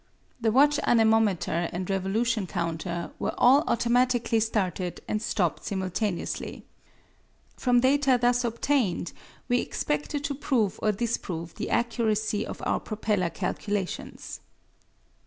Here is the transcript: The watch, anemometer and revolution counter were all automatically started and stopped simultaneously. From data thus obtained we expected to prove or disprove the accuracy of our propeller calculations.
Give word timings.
The 0.39 0.51
watch, 0.51 0.79
anemometer 0.81 1.69
and 1.71 1.87
revolution 1.87 2.47
counter 2.47 3.11
were 3.19 3.35
all 3.37 3.63
automatically 3.67 4.39
started 4.39 4.99
and 5.07 5.21
stopped 5.21 5.63
simultaneously. 5.65 6.65
From 7.55 7.81
data 7.81 8.17
thus 8.19 8.43
obtained 8.43 9.13
we 9.47 9.59
expected 9.59 10.23
to 10.23 10.33
prove 10.33 10.79
or 10.81 10.91
disprove 10.91 11.53
the 11.53 11.69
accuracy 11.69 12.43
of 12.47 12.63
our 12.65 12.79
propeller 12.79 13.29
calculations. 13.29 14.39